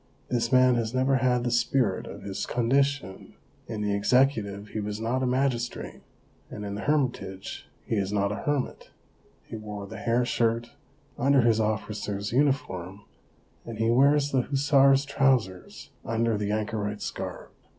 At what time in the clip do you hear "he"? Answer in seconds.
4.69-4.79, 7.85-7.97, 9.45-9.57, 13.77-13.91